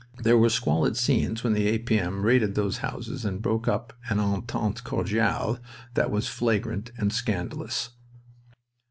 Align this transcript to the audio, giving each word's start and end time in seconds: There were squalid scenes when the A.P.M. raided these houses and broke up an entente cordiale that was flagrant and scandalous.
There 0.23 0.35
were 0.35 0.49
squalid 0.49 0.97
scenes 0.97 1.43
when 1.43 1.53
the 1.53 1.67
A.P.M. 1.67 2.23
raided 2.23 2.55
these 2.55 2.79
houses 2.79 3.23
and 3.23 3.39
broke 3.39 3.67
up 3.67 3.93
an 4.09 4.19
entente 4.19 4.81
cordiale 4.83 5.59
that 5.93 6.09
was 6.09 6.27
flagrant 6.27 6.91
and 6.97 7.13
scandalous. 7.13 7.89